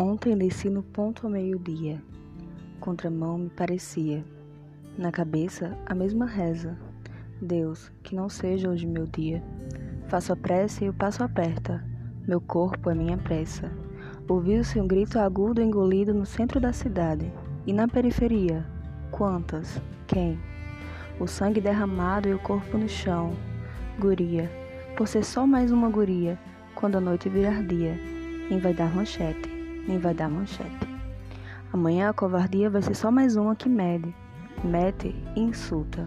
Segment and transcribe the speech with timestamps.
[0.00, 2.00] Ontem desci no ponto ao meio-dia.
[2.78, 4.24] Contramão me parecia.
[4.96, 6.78] Na cabeça, a mesma reza.
[7.42, 9.42] Deus, que não seja hoje meu dia.
[10.06, 11.84] Faço a prece e o passo aperta.
[12.28, 13.72] Meu corpo é minha pressa.
[14.28, 17.32] Ouviu-se um grito agudo engolido no centro da cidade.
[17.66, 18.64] E na periferia?
[19.10, 19.82] Quantas?
[20.06, 20.38] Quem?
[21.18, 23.32] O sangue derramado e o corpo no chão.
[23.98, 24.48] Guria,
[24.96, 26.38] por ser só mais uma guria,
[26.76, 27.98] quando a noite virar dia,
[28.62, 29.57] vai dar manchete?
[29.88, 30.86] Nem vai dar manchete.
[31.72, 34.14] Amanhã a covardia vai ser só mais uma que mede,
[34.62, 36.06] mete e insulta.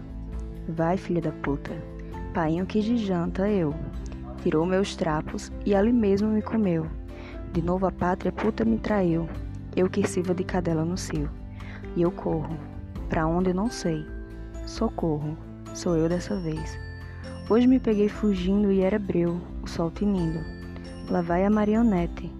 [0.68, 1.72] Vai, filha da puta.
[2.32, 3.74] Painho quis de janta, eu.
[4.42, 6.86] Tirou meus trapos e ali mesmo me comeu.
[7.52, 9.28] De novo a pátria puta me traiu.
[9.74, 11.28] Eu que sirva de cadela no cio.
[11.96, 12.56] E eu corro,
[13.08, 14.06] pra onde não sei.
[14.64, 15.36] Socorro,
[15.74, 16.78] sou eu dessa vez.
[17.50, 20.40] Hoje me peguei fugindo e era breu, o sol tinindo.
[21.10, 22.32] Lá vai a marionete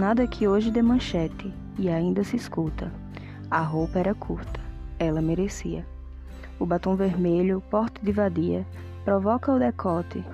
[0.00, 2.90] Nada que hoje dê manchete, e ainda se escuta.
[3.50, 4.58] A roupa era curta,
[4.98, 5.86] ela merecia.
[6.58, 8.66] O batom vermelho, porte de vadia,
[9.04, 10.24] provoca o decote,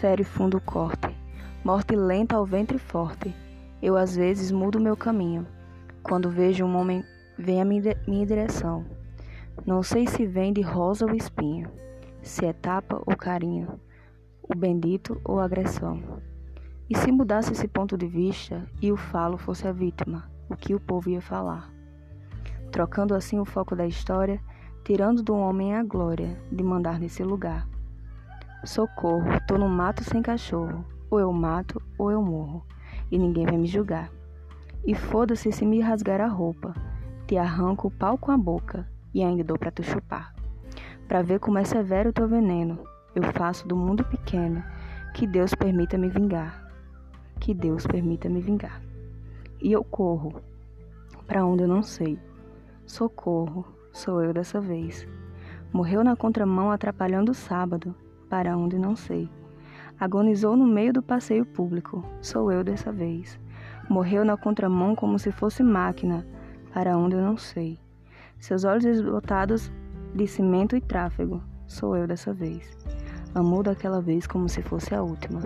[0.00, 1.16] fere fundo o corte,
[1.64, 3.32] morte lenta ao ventre forte.
[3.80, 5.46] Eu às vezes mudo meu caminho,
[6.02, 7.04] quando vejo um homem
[7.38, 8.84] vem à minha direção.
[9.64, 11.70] Não sei se vem de rosa ou espinho,
[12.20, 13.80] se é tapa ou carinho,
[14.42, 16.02] o bendito ou agressão.
[16.90, 20.74] E se mudasse esse ponto de vista e o falo fosse a vítima, o que
[20.74, 21.70] o povo ia falar?
[22.72, 24.40] Trocando assim o foco da história,
[24.82, 27.68] tirando do homem a glória de mandar nesse lugar.
[28.64, 32.64] Socorro, tô no mato sem cachorro, ou eu mato ou eu morro,
[33.10, 34.10] e ninguém vai me julgar.
[34.86, 36.72] E foda-se se me rasgar a roupa,
[37.26, 40.34] te arranco o pau com a boca e ainda dou para tu chupar.
[41.06, 42.78] Pra ver como é severo o teu veneno,
[43.14, 44.64] eu faço do mundo pequeno,
[45.12, 46.66] que Deus permita me vingar
[47.38, 48.82] que Deus permita me vingar.
[49.60, 50.40] E eu corro
[51.26, 52.18] para onde eu não sei.
[52.86, 55.06] Socorro, sou eu dessa vez.
[55.72, 57.94] Morreu na contramão atrapalhando o sábado,
[58.28, 59.28] para onde não sei.
[60.00, 63.38] Agonizou no meio do passeio público, sou eu dessa vez.
[63.90, 66.26] Morreu na contramão como se fosse máquina,
[66.72, 67.78] para onde eu não sei.
[68.38, 69.70] Seus olhos esgotados
[70.14, 72.76] de cimento e tráfego, sou eu dessa vez.
[73.34, 75.40] Amou daquela vez como se fosse a última.